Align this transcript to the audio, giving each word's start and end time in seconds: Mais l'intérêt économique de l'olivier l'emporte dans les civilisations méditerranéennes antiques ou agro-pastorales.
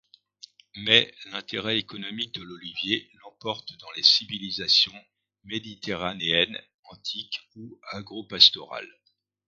Mais 0.77 1.13
l'intérêt 1.25 1.77
économique 1.77 2.33
de 2.33 2.41
l'olivier 2.41 3.07
l'emporte 3.23 3.77
dans 3.77 3.91
les 3.95 4.01
civilisations 4.01 4.99
méditerranéennes 5.43 6.59
antiques 6.85 7.47
ou 7.55 7.79
agro-pastorales. 7.91 8.91